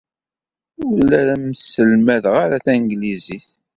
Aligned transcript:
Ur 0.87 0.97
la 1.09 1.19
am-sselmadeɣ 1.33 2.35
ara 2.43 2.57
tanglizit. 2.65 3.47